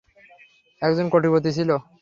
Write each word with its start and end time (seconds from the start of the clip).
একজন 0.81 1.05
কোটিপতি 1.09 1.49
ছিল। 1.57 1.69